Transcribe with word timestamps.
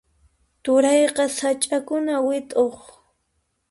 Turayqa 0.63 1.25
sach'akuna 1.37 2.15
wit'uq. 2.25 2.77